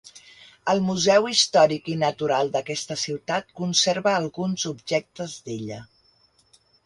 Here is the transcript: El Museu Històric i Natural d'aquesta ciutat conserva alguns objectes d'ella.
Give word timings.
El 0.71 0.79
Museu 0.85 1.27
Històric 1.31 1.89
i 1.95 1.97
Natural 2.03 2.49
d'aquesta 2.55 2.97
ciutat 3.03 3.53
conserva 3.61 4.15
alguns 4.23 4.67
objectes 4.73 5.37
d'ella. 5.51 5.81